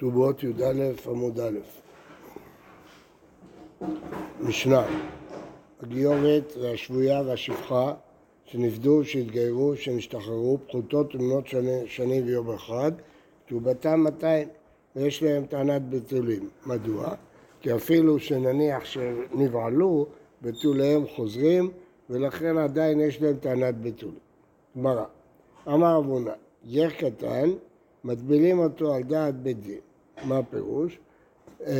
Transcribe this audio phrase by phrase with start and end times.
[0.00, 1.58] כתובות י"א עמוד א'.
[4.40, 4.86] משנה,
[5.82, 7.94] הגיורת והשבויה והשפחה
[8.44, 12.92] שנפדו, שהתגיירו, שנשתחררו, פחותות ומנות שני, שני ויום אחד,
[13.46, 14.48] כתובתם 200
[14.96, 16.48] ויש להם טענת בתולים.
[16.66, 17.14] מדוע?
[17.60, 20.06] כי אפילו שנניח שנבעלו,
[20.42, 21.70] בתוליהם חוזרים
[22.10, 24.18] ולכן עדיין יש להם טענת בתולים.
[24.76, 25.04] גמרא,
[25.68, 26.32] אמר אבונה,
[26.70, 27.50] גר קטן,
[28.04, 29.89] מטבילים אותו על דעת בית דין.
[30.24, 30.98] מה הפירוש?
[31.66, 31.74] אה,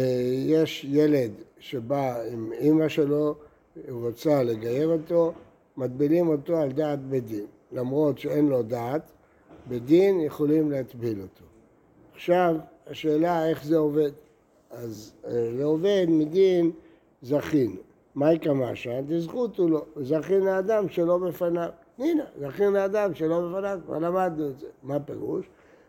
[0.47, 3.35] יש ילד שבא עם אימא שלו,
[3.89, 5.33] הוא רוצה לגייר אותו,
[5.77, 7.47] מטבילים אותו על דעת בית דין.
[7.73, 9.03] למרות שאין לו דעת,
[9.67, 11.45] בית דין יכולים להטביל אותו.
[12.15, 14.11] עכשיו, השאלה איך זה עובד.
[14.71, 16.71] אז אה, זה עובד מדין
[17.23, 17.77] זכין.
[18.15, 19.01] מהי קמשה?
[19.03, 21.69] דזכותו לו, זכין לאדם שלא בפניו.
[21.99, 24.67] הנה, זכין לאדם שלא בפניו, כבר למדנו את זה.
[24.83, 25.47] מה הפירוש?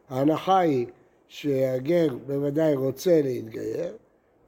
[0.09, 0.87] ההנחה היא
[1.31, 3.93] שהגר בוודאי רוצה להתגייר,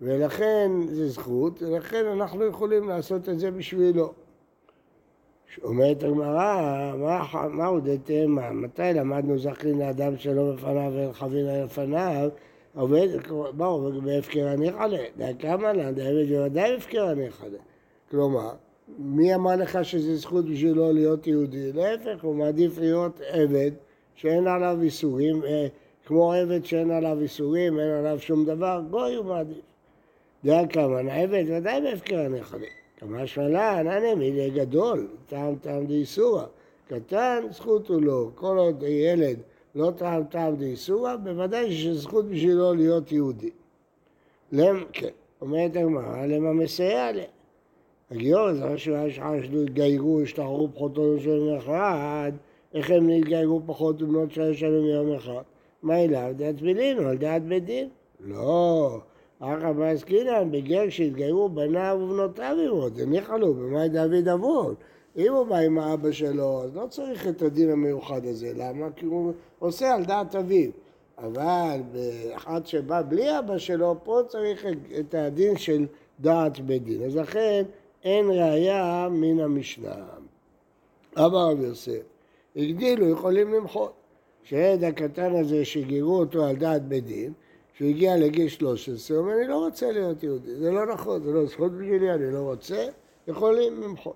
[0.02, 4.14] ולכן זה זכות, ולכן אנחנו יכולים לעשות את זה בשבילו.
[5.64, 8.38] אומרת הגמרא, מה, מה הודיתם?
[8.62, 12.30] מתי למדנו זכין לאדם שלא בפניו וחבילה לפניו?
[12.76, 13.08] עובד,
[13.58, 17.60] ברור, בהפקר הניחא לה, כמה לה, דעבד בוודאי הפקר הניחא לה.
[18.12, 18.52] כלומר,
[18.98, 21.72] מי אמר לך שזה זכות בשבילו להיות יהודי?
[21.74, 23.72] להפך, הוא מעדיף להיות עבד
[24.16, 25.68] שאין עליו איסורים, אה,
[26.06, 29.58] כמו עבד שאין עליו איסורים, אין עליו שום דבר, גוי הוא מעדיף.
[30.46, 32.70] דעה כמן, עבד ודאי בהפקר הנחלים.
[32.98, 36.44] כמה שמלן, אנא מילי גדול, טעם טעם דאיסורא.
[36.88, 38.30] קטן, זכות הוא לא.
[38.36, 39.38] כל עוד ילד
[39.76, 43.50] לא טעם טעם דאיסורא, בוודאי שזכות בשבילו להיות יהודי.
[44.52, 45.10] למ, כן,
[45.42, 47.24] אומרת הגמרא, למה מסייע לה?
[48.12, 52.32] הגיור זה משהו שהתגיירו, השתחררו פחותו של אחד,
[52.74, 55.42] איך הם נתגיירו פחות ובנות שלוש שנים מיום אחד?
[55.84, 56.34] מה אליו?
[56.36, 57.90] דעת בדינו, על דעת בית דין.
[58.20, 59.00] לא,
[59.40, 64.76] אחא בעסקינן, בגר שהתגיירו בניו ובנותיו עמו, זה ניחלו, במאי דוד אבון.
[65.18, 68.52] אם הוא בא עם האבא שלו, אז לא צריך את הדין המיוחד הזה.
[68.56, 68.92] למה?
[68.96, 70.72] כי הוא עושה על דעת אביו.
[71.18, 74.66] אבל באחד שבא בלי אבא שלו, פה צריך
[75.00, 75.86] את הדין של
[76.20, 77.04] דעת בית דין.
[77.04, 77.64] אז לכן
[78.04, 79.96] אין ראייה מן המשנה.
[81.18, 82.02] אמר רב יוסף,
[82.56, 83.94] הגדילו, יכולים למחות.
[84.44, 87.34] שהילד הקטן הזה שגירו אותו על דעת בית דין,
[87.78, 91.32] שהוא הגיע לגיל 13, הוא אומר, אני לא רוצה להיות יהודי, זה לא נכון, זה
[91.32, 92.86] לא זכות בשבילי, אני לא רוצה,
[93.28, 94.16] יכולים למחות.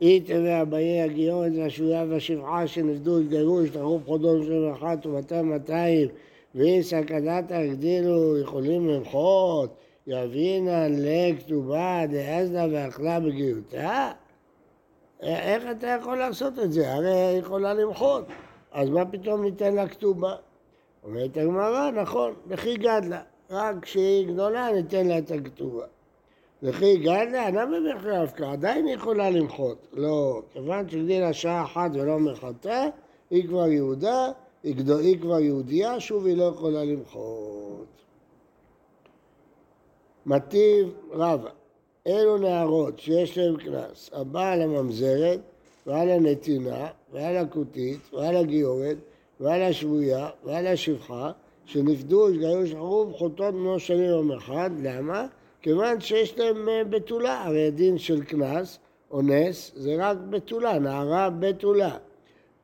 [0.00, 6.08] אית ואביי הגיורת והשבויה והשבעה שנפדו, התגיירו, השתחררו פחודון של אחת ומאתיים מאתיים
[6.54, 9.74] ואי סכנתה הגדילו, יכולים למחות,
[10.06, 14.12] יבינה לכתובה דאזנה ואכלה בגיותה?
[15.20, 16.92] איך אתה יכול לעשות את זה?
[16.92, 18.24] הרי היא יכולה למחות.
[18.72, 20.34] אז מה פתאום ניתן לה כתובה?
[21.04, 25.84] אומרת הגמרא, נכון, לכי גדלה, רק כשהיא גדולה ניתן לה את הכתובה.
[26.62, 28.52] וכי גדלה, למה בכלל אבקה?
[28.52, 29.86] עדיין היא יכולה למחות.
[29.92, 32.84] לא, כיוון שהגדילה שעה אחת ולא מחתה,
[33.30, 34.28] היא כבר יהודה,
[34.62, 37.86] היא, גדול, היא כבר יהודייה, שוב היא לא יכולה למחות.
[40.26, 41.50] מטיב רבה,
[42.06, 45.40] אלו נערות שיש להן קנס, הבעל הממזרת
[45.86, 48.96] ועל הנתינה ועל הכותית ועל הגיורת
[49.40, 51.30] ועל השבויה ועל השפחה
[51.64, 55.26] שנפדו, התגיירו, שחררו וחוטאות בנו שנים יום אחד, למה?
[55.62, 58.78] כיוון שיש להם אה, בתולה, הרי הדין של קנס
[59.10, 61.96] או נס זה רק בתולה, נערה בתולה.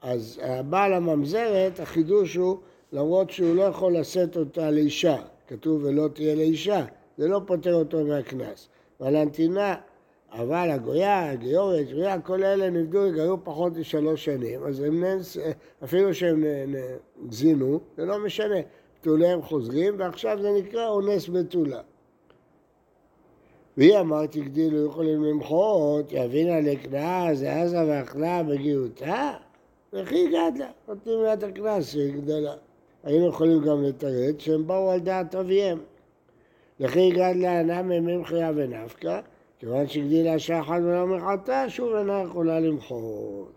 [0.02, 2.56] אז הבעל הממזרת, החידוש הוא,
[2.92, 5.16] למרות שהוא לא יכול לשאת אותה לאישה,
[5.48, 6.84] כתוב ולא תהיה לאישה,
[7.18, 8.68] זה לא פוטר אותו מהקנס.
[9.00, 9.74] ועל הנתינה,
[10.32, 15.36] אבל הגויה, הגיורת, שבויה, כל אלה נבדו, התגיירו פחות משלוש שנים, אז הם נס,
[15.84, 16.44] אפילו שהם
[17.30, 18.60] זינו, זה לא משנה.
[19.00, 21.80] בתוליהם חוזרים, ועכשיו זה נקרא אונס בתולה.
[23.76, 29.32] והיא אמרת, הגדילו, יכולים למחות, יבינה לקנס, זה עזה ואכלה בגיותה,
[29.92, 32.54] וכי גדלה, נותנים לה את הקנס שהיא גדלה.
[33.04, 35.78] היינו יכולים גם לתרד שהם באו על דעת אביהם.
[36.80, 39.20] וכי גדלה נמי ממחיה ונפקא,
[39.58, 43.52] כיוון שהגדילה שחד ולא מחתה, שוב אינה יכולה למחות.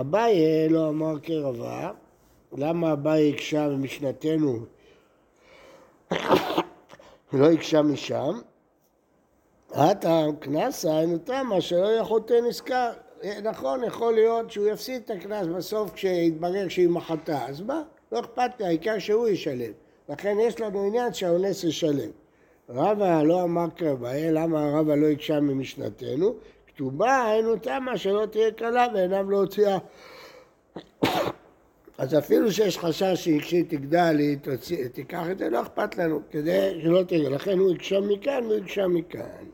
[0.00, 1.90] אביי לא אמר כרבה,
[2.52, 4.58] למה אביי הקשה במשנתנו
[7.32, 8.40] לא הקשה משם?
[9.70, 12.90] הטעם קנסה אין תמה שלא יכולתי נזכר.
[13.42, 17.82] נכון, יכול להיות שהוא יפסיד את הקנס בסוף כשיתברר שהיא מחתה, אז מה?
[18.12, 19.72] לא אכפת לי, העיקר שהוא ישלם.
[20.08, 22.10] לכן יש לנו עניין שהאונס ישלם.
[22.68, 26.34] רבא לא אמר כרבאי, למה רבא לא הקשה ממשנתנו?
[26.66, 29.78] כתובה היינו תמה שלא תהיה קלה ועיניו לא הוציאה
[31.98, 34.36] אז אפילו שיש חשש שכשהיא תגדל היא
[34.92, 37.34] תיקח את זה, לא אכפת לנו, כדי שלא תגדל.
[37.34, 39.44] לכן הוא יקשם מכאן והוא יקשם מכאן.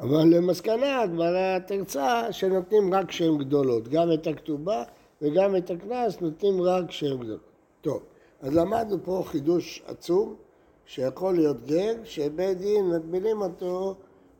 [0.00, 4.82] אבל למסקנה הגמרא תרצה שנותנים רק שם גדולות, גם את הכתובה
[5.22, 7.40] וגם את הקנס נותנים רק שם גדולות.
[7.80, 8.02] טוב,
[8.40, 10.36] אז למדנו פה חידוש עצום,
[10.86, 13.94] שיכול להיות גר, שבית דין מגבילים אותו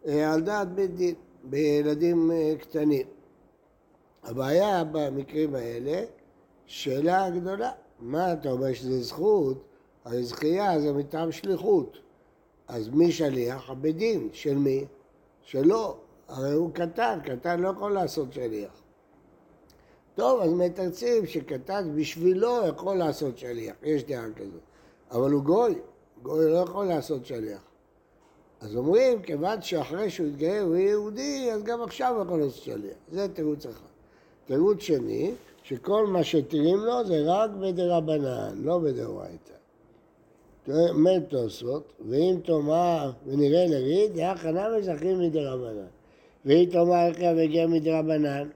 [0.07, 1.15] אה, על דעת בית דין,
[1.45, 3.07] בילדים אה, קטנים.
[4.23, 6.05] הבעיה במקרים האלה,
[6.67, 7.71] שאלה גדולה,
[8.01, 9.65] מה אתה אומר שזה זכות?
[10.05, 11.99] הרי זכייה זה מטעם שליחות.
[12.69, 13.71] אז מי שליח?
[13.71, 14.29] הבית דין.
[14.33, 14.85] של מי?
[15.43, 15.97] שלו.
[16.29, 18.83] הרי הוא קטן, קטן לא יכול לעשות שליח.
[20.15, 24.61] טוב, אז מתרצים שקטן בשבילו יכול לעשות שליח, יש דעה כזאת.
[25.11, 25.75] אבל הוא גוי,
[26.23, 27.61] גוי לא יכול לעשות שליח.
[28.61, 32.97] אז אומרים, כיוון שאחרי שהוא התגייר הוא יהודי, אז גם עכשיו הוא יכול לעשות שליח.
[33.13, 33.91] זה תירוץ אחד.
[34.47, 35.33] תירוץ שני,
[35.63, 39.55] שכל מה שתירים לו זה רק בדרבנן, לא בדאורייתא.
[40.95, 45.87] מת תוספות, ואם תאמר ונראה לריד, יחנה מזכים מדרבנן.
[46.45, 48.49] ואם תאמר איך יבגר מדרבנן,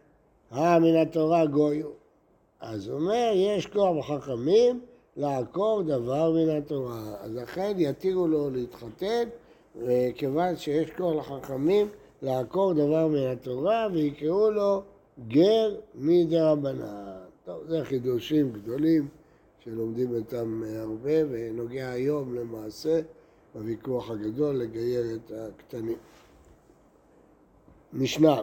[0.52, 1.88] אה מן התורה גויו.
[2.60, 4.80] אז אומר, יש כוח בחכמים
[5.16, 7.16] לעקור דבר מן התורה.
[7.20, 9.28] אז לכן יתירו לו להתחתן,
[10.14, 11.88] כיוון שיש כוח לחכמים
[12.22, 14.82] לעקור דבר מן התורה, ויקראו לו
[15.28, 17.16] גר מדרבנן.
[17.44, 19.08] טוב, זה חידושים גדולים
[19.64, 23.00] שלומדים אותם הרבה, ונוגע היום למעשה
[23.54, 25.96] בוויכוח הגדול לגייר את הקטנים.
[27.92, 28.42] משנה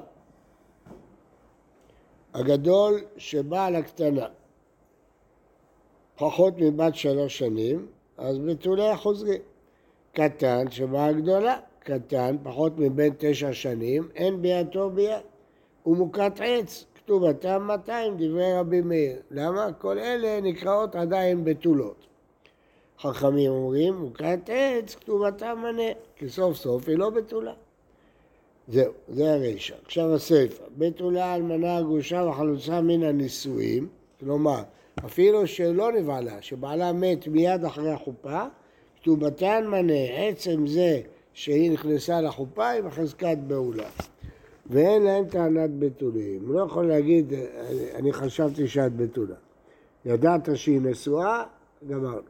[2.34, 4.28] הגדול שבא על הקטנה
[6.22, 7.86] פחות מבת שלוש שנים,
[8.18, 9.42] אז בתוליה חוזרים.
[10.14, 15.22] קטן שבא הגדולה, קטן פחות מבין תשע שנים, אין בידו ביד.
[15.84, 19.16] הוא מוכת עץ, כתובתם 200 דברי רבי מאיר.
[19.32, 19.74] למה?
[19.74, 22.08] כל אלה נקראות עדיין בתולות.
[23.00, 27.54] חכמים אומרים, מוכת עץ, כתובתם מנה, כי סוף סוף היא לא בתולה.
[28.68, 29.76] זהו, זה הרשע.
[29.86, 33.88] עכשיו הסיפא, בתולה אלמנה גרושה וחלוצה מן הנישואים,
[34.20, 34.64] כלומר,
[35.06, 38.44] אפילו שלא נבעלה, שבעלה מת מיד אחרי החופה,
[39.02, 41.02] כתובתן מנה, עצם זה
[41.34, 43.90] שהיא נכנסה לחופה היא בחזקת בעולה.
[44.70, 46.54] ואין להם טענת בתולים.
[46.54, 47.34] לא יכול להגיד,
[47.96, 49.36] אני חשבתי שאת בתולה.
[50.06, 51.44] ידעת שהיא נשואה,
[51.90, 52.22] גמרנו.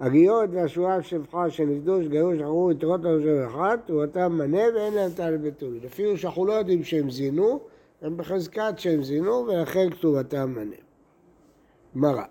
[0.00, 5.80] הגיורת והשבועה שבחה שנפדו, שגרו, שחררו יתרות הראשון אחד, תרומתם מנה ואין להם טענת בתולים.
[5.86, 7.60] אפילו שאנחנו לא יודעים שהם זינו,
[8.02, 10.76] הם בחזקת שהם זינו ולכן כתובתם מנה.
[11.96, 12.24] גמרא.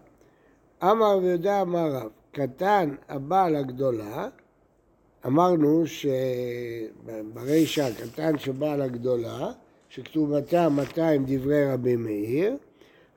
[0.84, 4.28] אמר ויודע אמר רב, קטן הבעל הגדולה
[5.26, 5.84] אמרנו
[7.06, 9.52] שברישא הקטן שבא לגדולה,
[9.90, 12.58] שכתובתה 200 דברי רבי מאיר,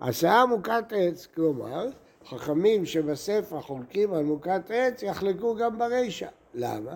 [0.01, 1.89] הסעה מוכת עץ, כלומר,
[2.29, 6.29] חכמים שבספר חולקים על מוכת עץ יחלקו גם ברישא.
[6.55, 6.95] למה?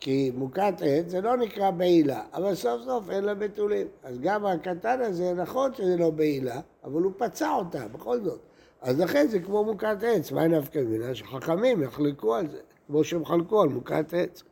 [0.00, 3.86] כי מוכת עץ זה לא נקרא בעילה, אבל סוף סוף אין לה בתולים.
[4.02, 8.40] אז גם הקטן הזה, נכון שזה לא בעילה, אבל הוא פצע אותה בכל זאת.
[8.82, 11.14] אז לכן זה כמו מוכת עץ, מה נפקא מינה?
[11.14, 12.58] שחכמים יחלקו על זה.
[12.86, 14.42] כמו שהם חלקו על מוכת עץ.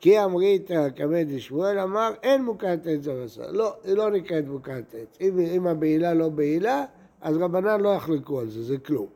[0.00, 3.50] כי אמרית כבד לשמואל אמר אין מוכת עץ הבשר.
[3.50, 5.18] לא, היא לא נקראת מוכת עץ.
[5.20, 6.84] אם, אם הבעילה לא בעילה,
[7.20, 9.06] אז רבנן לא יחלקו על זה, זה כלום.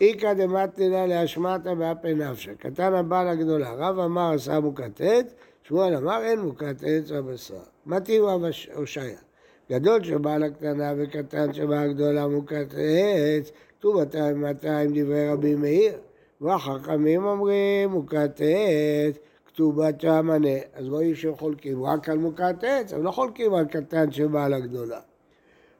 [0.00, 2.54] איכא דמתנא להשמטה באפי נפשא.
[2.54, 3.72] קטן הבעל הגדולה.
[3.72, 7.54] רב אמר עשה מוכת עץ, שמואל אמר אין מוכת עץ הבשר.
[7.86, 8.22] מתאים
[8.74, 9.18] הושעיה.
[9.70, 13.52] גדול שבעל הקטנה וקטן שבעל הגדולה מוכת עץ,
[13.86, 14.00] כתוב
[14.34, 15.98] 200 דברי רבי מאיר.
[16.40, 19.16] והחכמים אומרים מוכת עץ,
[19.46, 20.58] כתובת המנה.
[20.74, 25.00] אז רואים שהם חולקים רק על מוכת עץ, הם לא חולקים על קטן שבעל הגדולה.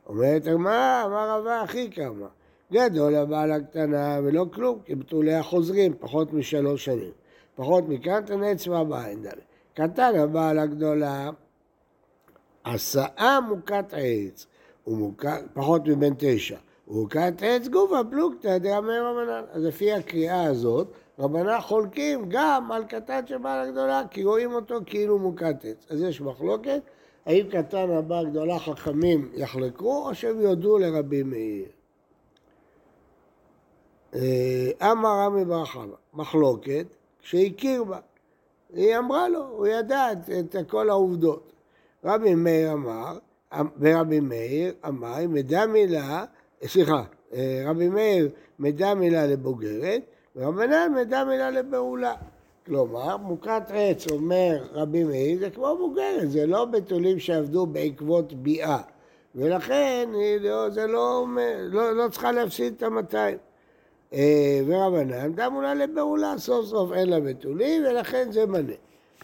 [0.07, 2.27] אומרת מה, אמר רבה הכי כמה.
[2.73, 7.13] גדול הבעל הקטנה ולא כלום, כי בתוליה חוזרים פחות משלוש שנים.
[7.55, 9.29] פחות מקטן עץ והבעין ד'.
[9.75, 11.31] קטן הבעל הגדולה,
[12.65, 14.47] הסעה מוכת עץ,
[15.55, 16.57] פחות מבין תשע.
[16.89, 19.43] מוכת עץ גופה פלוגתא דאמר רבנן.
[19.53, 25.19] אז לפי הקריאה הזאת, רבנה חולקים גם על קטן שבעל הגדולה, כי רואים אותו כאילו
[25.19, 25.87] מוכת עץ.
[25.91, 26.81] אז יש מחלוקת,
[27.27, 31.67] האם קטן הבא הגדולה חכמים יחלקו, או שהם יודו לרבי מאיר.
[34.15, 35.65] אה, אמר רמי בר
[36.15, 36.87] מחלוקת,
[37.21, 37.99] שהכיר בה.
[38.75, 41.53] היא אמרה לו, הוא ידע את, את כל העובדות.
[42.05, 43.19] רבי מאיר אמר,
[43.81, 46.25] ורבי מאיר אמר, מדע מילה,
[46.65, 47.03] סליחה,
[47.35, 50.03] אה, רבי מאיר מדע מילה לבוגרת,
[50.37, 52.15] ורבנן מדע מילה לבעולה.
[52.67, 58.79] כלומר, מוכת עץ, אומר רבי מאיר, זה כמו בוגרת, זה לא בתולים שעבדו בעקבות ביאה.
[59.35, 60.09] ולכן
[60.41, 61.27] לא, זה לא,
[61.59, 63.39] לא, לא צריכה להפסיד את המאתיים.
[64.13, 68.73] אה, ורבנן דמו לה לבעולה, סוף סוף אין לה בתולים, ולכן זה מנה.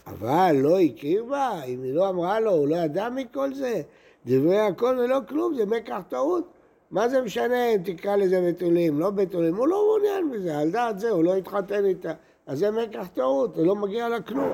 [0.06, 3.82] אבל לא הכיר בה, אם היא לא אמרה לו, הוא לא ידע מכל זה.
[4.26, 6.44] דברי הכל ולא כלום, זה מקח טעות.
[6.92, 9.56] מה זה משנה אם תקרא לזה בתולים, לא בתולים?
[9.56, 12.12] הוא לא מעוניין בזה, על דעת זה, הוא לא התחתן איתה.
[12.46, 14.52] אז זה מקח טעות, זה לא מגיע לה כלום.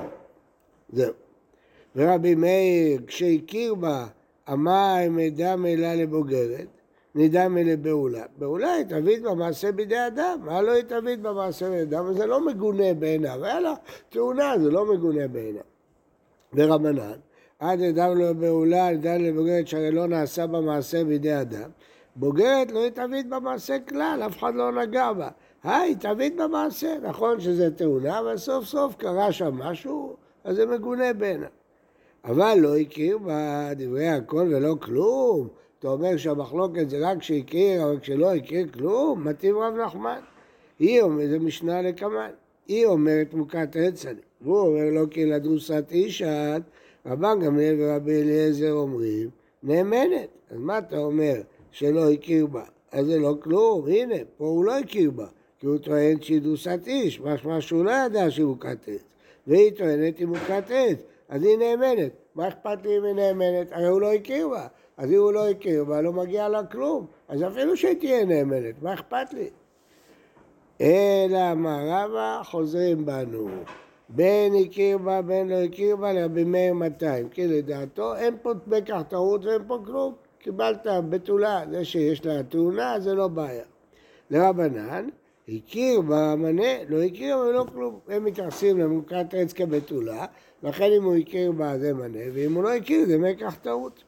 [0.93, 1.13] זהו.
[1.95, 4.07] ורבי מאיר, כשהכיר בה,
[4.51, 4.97] אמר
[5.35, 6.67] דם אלה לבוגרת,
[7.15, 8.23] נידם אלה בעולה.
[8.37, 12.13] בעולה היא תביא במעשה בידי אדם, מה לא היא תביא במעשה בידי אדם?
[12.13, 13.73] זה לא מגונה בעיניו, היה לה
[14.09, 15.61] תאונה, זה לא מגונה בעיניו.
[16.53, 17.19] ורבנן,
[17.59, 21.69] עד אדם לא בעולה, לבוגרת שהרי לא נעשה במעשה בידי אדם.
[22.15, 25.29] בוגרת לא התאבית במעשה כלל, אף אחד לא נגע בה.
[25.63, 31.13] היי, התאבית במעשה, נכון שזה תאונה, אבל סוף סוף קרה שם משהו, אז זה מגונה
[31.13, 31.49] בעיניו.
[32.25, 35.47] אבל לא הכיר בה דברי הכל ולא כלום.
[35.79, 40.19] אתה אומר שהמחלוקת זה רק כשהכיר, אבל כשלא הכיר כלום, מתאים רב נחמן.
[40.79, 42.31] היא אומרת, זה משנה לקמן.
[42.67, 46.61] היא אומרת מוכת עצני, והוא אומר לא כי לדרוסת אישת,
[47.05, 49.29] רבן גמליאל ורבי אליעזר אומרים,
[49.63, 50.29] נאמנת.
[50.51, 51.41] אז מה אתה אומר?
[51.71, 52.63] שלא הכיר בה.
[52.91, 55.25] אז זה לא כלום, הנה, פה הוא לא הכיר בה,
[55.59, 59.03] כי הוא טוען שהיא דוסת איש, משמע שהוא לא ידע שהיא מוכת עץ,
[59.47, 60.97] והיא טוענת שהיא מוכת עץ,
[61.29, 62.11] אז היא נאמנת.
[62.35, 63.71] מה אכפת לי אם היא נאמנת?
[63.71, 64.67] הרי הוא לא הכיר בה.
[64.97, 67.05] אז אם הוא לא הכיר בה, לא מגיע לה כלום.
[67.27, 69.49] אז אפילו שהיא תהיה נאמנת, מה אכפת לי?
[70.81, 73.47] אלא מה רבה חוזרים בנו.
[74.09, 77.29] בין הכיר בה, בין לא הכיר בה, לרבי מאיר 200.
[77.29, 80.13] כי לדעתו אין פה בכך טעות ואין פה כלום.
[80.39, 83.63] קיבלת בתולה, זה שיש לה תאונה זה לא בעיה.
[84.29, 85.07] לרבנן,
[85.47, 87.99] הכיר במנה, לא הכיר ולא כלום.
[88.07, 90.25] הם מתייחסים למוקת עץ כבתולה,
[90.63, 94.03] לכן אם הוא הכיר בה זה מנה, ואם הוא לא הכיר זה מקח טעות.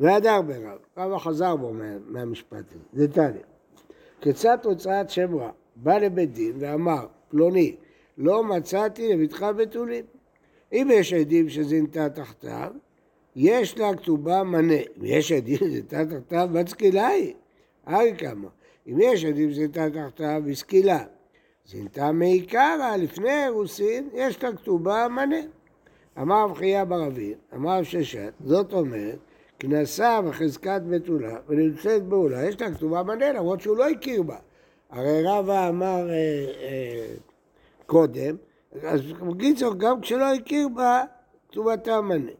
[0.00, 3.42] והדר ברב, רבא חזר בו מה, מהמשפט הזה, זה תניא.
[4.20, 5.50] כיצד הוצאת שם רע?
[5.76, 7.76] בא לבית דין ואמר, פלוני,
[8.18, 10.04] לא מצאתי לביתך בתולים.
[10.72, 12.72] אם יש עדים שזינתה תחתיו,
[13.40, 14.74] יש לה כתובה מנה.
[14.74, 17.34] אם יש עדים שזינתה תחתיו, בת סקילה היא.
[17.86, 18.48] הרי כמה.
[18.86, 21.04] אם יש עדים שזינתה תחתיו, בסקילה.
[21.66, 25.40] זינתה מעיקרא, לפני אירוסין, יש לה כתובה מנה.
[26.20, 29.18] אמר רב חייא ברבים, אמר רב ששת, זאת אומרת,
[29.58, 34.36] כנסה בחזקת בתולה ונמצאת בעולה, יש לה כתובה מנה, למרות שהוא לא הכיר בה.
[34.90, 36.14] הרי רבא אמר אה,
[36.62, 37.14] אה,
[37.86, 38.36] קודם,
[38.82, 41.04] אז בקיצור, גם כשלא הכיר בה,
[41.48, 42.37] כתובתה מנה.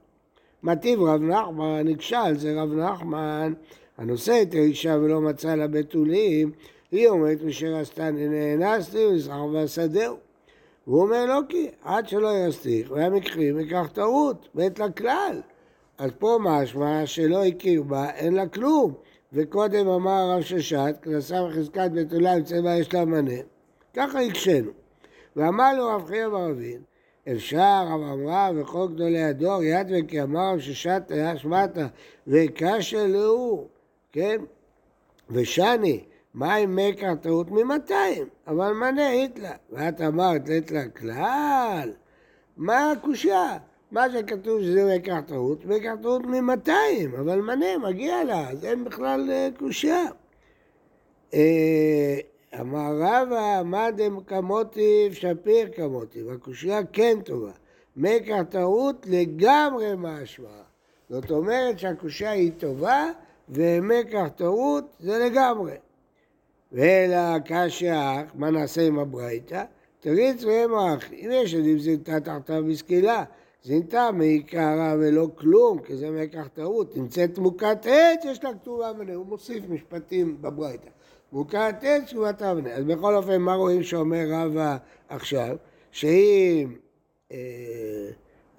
[0.63, 3.53] מטיב רב נחמן, נכשל, זה רב נחמן,
[3.99, 6.53] הנושא את האישה ולא מצא לה בתולים,
[6.91, 10.17] היא אומרת, אשר עשתה נאנסתי וזכר והשדהו.
[10.85, 15.41] הוא אומר לא כי, עד שלא יסתיך, והיה מקרים, ייקח טעות, בית לכלל.
[15.99, 18.95] אז פה משמע שלא הכיר בה, אין לה כלום.
[19.33, 23.41] וקודם אמר הרב ששת, כנסה בחזקת בתולה יוצא בה יש לה מנה.
[23.95, 24.71] ככה הקשינו.
[25.37, 26.81] ואמר לו רב חייא ברבין,
[27.33, 31.87] אפשר, רב אמרה, וכל גדולי הדור, יד וכי אמר רב ששת היה שמטה,
[32.27, 33.69] וקשה להו,
[34.13, 34.39] כן?
[35.31, 36.05] ושני,
[36.57, 38.29] עם מקר טעות ממאתיים?
[38.47, 39.53] אבל מנה היתלה.
[39.73, 41.93] ואת אמרת לתלה כלל?
[42.57, 43.59] מה הקושייה?
[43.91, 49.31] מה שכתוב שזה מקח טעות, מקח טעות ממאתיים, אבל מנה, מגיע לה, אז אין בכלל
[49.31, 50.05] אה, קושייה.
[52.55, 57.51] אמר רבא, מה דם כמוטיב שפיר כמוטיב, הקושייה כן טובה.
[57.97, 60.49] מקח טעות לגמרי משמע.
[61.11, 63.11] זאת אומרת שהקושייה היא טובה,
[63.49, 65.75] ומקח טעות זה לגמרי.
[66.73, 69.65] ואלא קשיא אח, מה נעשה עם הברייתא?
[70.01, 73.25] תריץ והם אח, אם יש עדים זינתה תחתיו בסקילה,
[73.65, 79.15] זינתה מעיקרה ולא כלום, כי זה מקח טעות, נמצאת מוכת עץ, יש לה כתובה מנה,
[79.15, 80.89] הוא מוסיף משפטים בברייתא.
[81.33, 82.71] עץ, כתובתה מנה.
[82.71, 84.77] אז בכל אופן, מה רואים שאומר רבא
[85.09, 85.57] עכשיו?
[85.93, 86.67] שהיא
[87.33, 87.39] אה,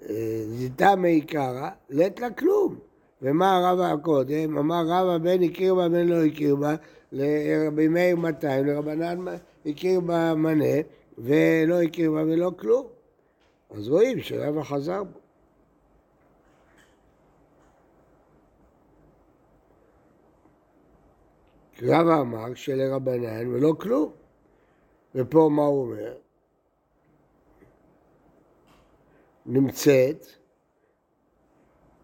[0.08, 2.78] אה, זינתה מעיקרה, לית לה כלום.
[3.22, 4.58] ומה רבא הקודם?
[4.58, 6.74] אמר רבא בין הכיר בה בין לא הכיר בה,
[7.12, 9.24] לרבי מאיר 200, לרבנן
[9.66, 10.80] הכיר בה מנה,
[11.18, 12.86] ולא הכיר בה ולא כלום.
[13.70, 15.19] אז רואים שרבא חזר בו.
[21.82, 24.12] רבא אמר שלרבנן ולא כלום.
[25.14, 26.14] ופה מה הוא אומר?
[29.46, 30.26] נמצאת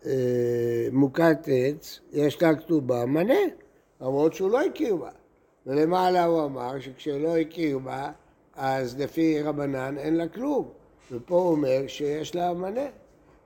[0.06, 3.38] אה, מוכת עץ, יש לה כתובה מנה,
[4.00, 5.11] למרות שהוא לא הכיר בה.
[5.66, 8.12] ולמעלה הוא אמר שכשלא הכיר בה,
[8.54, 10.68] אז לפי רבנן אין לה כלום.
[11.12, 12.87] ופה הוא אומר שיש לה מנה.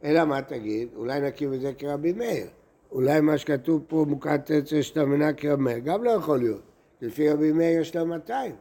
[0.05, 0.89] אלא מה תגיד?
[0.97, 2.47] אולי נקים את זה כרבי מאיר.
[2.93, 6.63] אולי מה שכתוב פה מוקת עץ יש לה מנה כרמל, גם לא יכול להיות.
[7.03, 8.55] לפי רבי מאיר יש לה 200.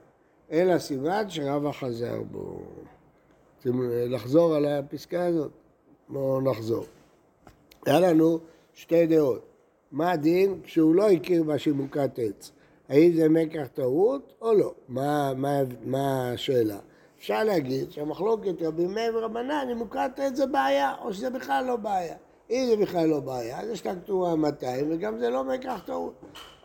[0.52, 2.62] אלא סימן שרבא חזר בו.
[3.56, 5.52] רוצים לחזור על הפסקה הזאת?
[6.10, 6.86] בואו נחזור.
[7.86, 8.40] היה לנו
[8.74, 9.46] שתי דעות.
[9.92, 12.52] מה הדין כשהוא לא הכיר בה שהיא מוכת עץ?
[12.90, 14.74] האם זה מקח טעות או לא?
[14.88, 16.78] מה, מה, מה השאלה?
[17.18, 21.76] אפשר להגיד שהמחלוקת רבי מאיר ורבנן אם מוכת עץ זה בעיה, או שזה בכלל לא
[21.76, 22.16] בעיה.
[22.52, 26.14] אם זה בכלל לא בעיה, אז יש לה כתובה 200 וגם זה לא מקח טעות.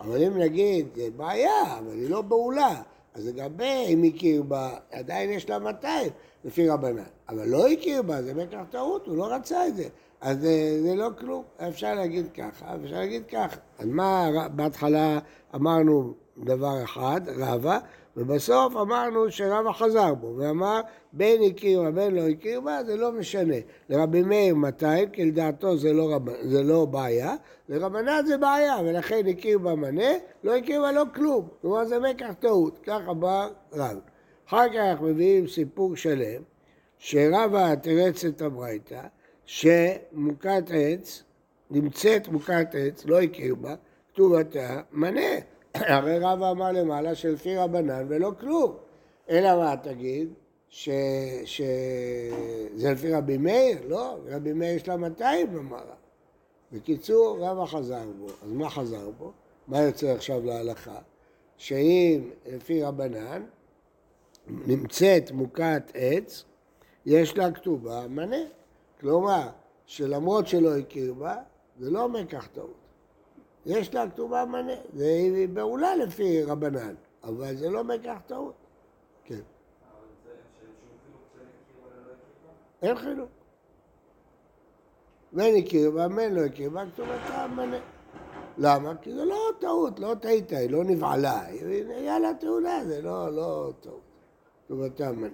[0.01, 2.83] אבל אם נגיד, זה בעיה, אבל היא לא בעולה,
[3.15, 6.11] אז לגבי אם הכיר בה, עדיין יש לה 200
[6.45, 7.03] לפי רבנן.
[7.29, 9.89] אבל לא הכיר בה, זה מקח טעות, הוא לא רצה את זה.
[10.21, 13.57] אז זה, זה לא כלום, אפשר להגיד ככה, אפשר להגיד ככה.
[13.79, 15.19] אז מה בהתחלה
[15.55, 17.79] אמרנו דבר אחד, רבה,
[18.17, 20.81] ובסוף אמרנו שרבא חזר בו, ואמר
[21.13, 23.57] בין הכיר ובין לא הכיר בה, זה לא משנה.
[23.89, 27.35] לרבי מאיר 200, כי לדעתו זה לא, רב, זה לא בעיה,
[27.69, 30.11] לרבנן זה בעיה, ולכן הכיר בה מנה,
[30.45, 31.49] לא הכיר בה לא כלום.
[31.63, 33.99] כלומר זה מקח טעות, ככה בא רב.
[34.49, 36.43] אחר כך מביאים סיפור שלם,
[36.99, 39.01] שרבא תרץ את הברייתא,
[39.45, 41.23] שמוכת עץ,
[41.71, 43.75] נמצאת מוכת עץ, לא הכיר בה,
[44.13, 45.54] כתובתה מנה.
[45.75, 48.77] הרי רבא אמר למעלה שלפי רבנן ולא כלום.
[49.31, 50.29] אלא מה תגיד?
[50.69, 50.89] ש...
[51.45, 53.79] שזה לפי רבי מאיר?
[53.89, 55.95] לא, רבי מאיר יש לה 200 במעלה.
[56.73, 58.27] בקיצור, רבא חזר בו.
[58.27, 59.33] אז מה חזר בו?
[59.69, 60.99] מה יוצא עכשיו להלכה?
[61.57, 63.43] שאם לפי רבנן
[64.47, 66.45] נמצאת מוכת עץ,
[67.07, 68.37] יש לה כתובה מנה.
[69.01, 69.49] כלומר,
[69.87, 71.37] שלמרות שלא הכיר בה,
[71.79, 72.84] זה לא מקח טעות.
[73.67, 75.07] יש לה כתובה מנה, זה
[75.53, 76.95] בעולה לפי רבנן,
[77.25, 78.55] אבל זה לא מקח טעות.
[79.25, 79.41] כן.
[82.83, 83.29] אין חילוק.
[85.33, 87.79] בין הכיר בה, בין לא הכיר בה, כתובתה מנה.
[88.59, 88.97] למה?
[88.97, 91.41] כי זה לא טעות, לא טעית, היא לא נבעלה,
[91.97, 94.01] היה לה תעודה, זה לא, לא טעות.
[94.65, 95.29] כתובתה מנה.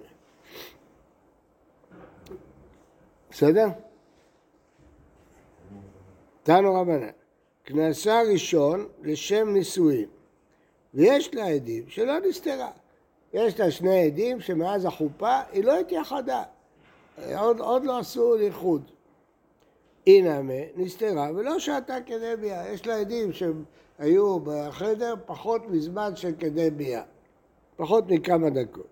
[3.31, 3.67] בסדר?
[6.43, 7.09] תנו רבנן,
[7.71, 10.07] כנסה ראשון לשם נישואין,
[10.95, 12.71] ויש לה עדים שלא נסתרה.
[13.33, 16.43] יש לה שני עדים שמאז החופה היא לא התייחדה,
[17.39, 18.91] עוד, עוד לא עשו איחוד.
[20.07, 22.69] אינמה נסתרה ולא שעתה כדי ביאה.
[22.69, 27.03] יש לה עדים שהיו בחדר פחות מזמן של כדי ביאה,
[27.77, 28.87] פחות מכמה דקות.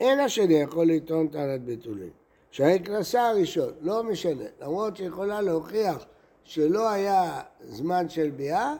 [0.00, 2.10] אין השני יכול לטעון טענת בתולים.
[2.50, 6.06] שהרי כנסה הראשון, לא משנה, למרות שיכולה להוכיח
[6.44, 8.74] שלא היה זמן של ביאה,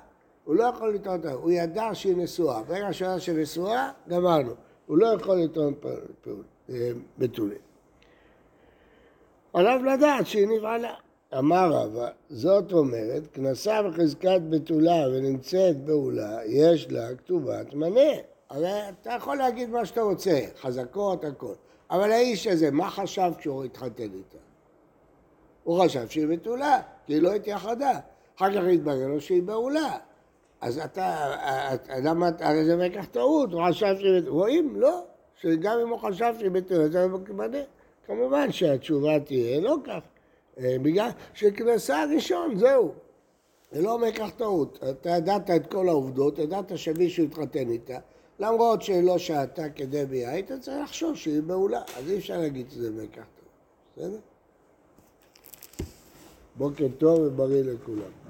[0.45, 4.53] הוא לא יכול לטעון אותה, הוא ידע שהיא נשואה, ברגע שהוא ידע שהיא נשואה, גמרנו,
[4.87, 5.75] הוא לא יכול לטעון
[6.71, 6.75] אה,
[7.19, 7.59] בתולים.
[9.53, 10.95] עליו לדעת שהיא נבעלה.
[11.39, 18.01] אמר רבא, זאת אומרת, כנסה בחזקת בתולה ונמצאת בעולה, יש לה כתובת מנה.
[18.51, 21.55] הרי אתה יכול להגיד מה שאתה רוצה, חזקות, הכל.
[21.91, 24.39] אבל האיש הזה, מה חשב כשהוא התחתן איתה?
[25.65, 27.99] הוא חשב שהיא בתולה, כי היא לא התייחדה.
[28.37, 29.97] אחר כך התברר לו שהיא בעולה.
[30.61, 31.35] אז אתה,
[32.03, 34.31] למה, הרי זה מקח טעות, הוא חשב שהיא בתולה.
[34.31, 34.81] רואים?
[34.81, 35.05] לא.
[35.37, 37.59] שגם אם הוא חשב שהיא בתולה, זה לא מתמנה.
[38.07, 40.01] כמובן שהתשובה תהיה לא כך.
[40.59, 42.93] אה, בגלל שכנסה הראשון, זהו.
[43.73, 44.79] זה לא מקח טעות.
[44.91, 47.99] אתה ידעת את כל העובדות, ידעת שמישהו התחתן איתה.
[48.39, 52.91] למרות שלא שעתה כדי ביאה, היית צריך לחשוב שהיא מעולה, אז אי אפשר להגיד שזה
[53.03, 53.49] מקח טוב,
[53.97, 54.19] בסדר?
[56.59, 58.24] בוקר טוב ובריא לכולם.